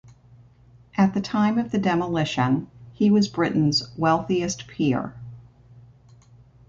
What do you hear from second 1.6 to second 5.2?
the demolition, he was Britain's wealthiest peer.